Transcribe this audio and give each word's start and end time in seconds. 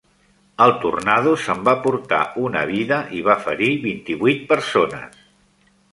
El 0.63 0.71
tornado 0.85 1.33
s'en 1.43 1.61
va 1.67 1.75
portar 1.83 2.21
una 2.45 2.65
vida 2.71 2.99
i 3.19 3.21
va 3.29 3.39
ferir 3.47 3.69
vint-i-vuit 3.87 4.43
persones. 4.55 5.21